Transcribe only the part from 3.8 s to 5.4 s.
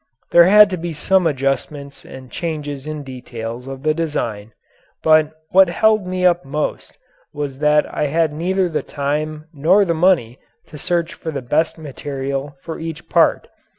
the design, but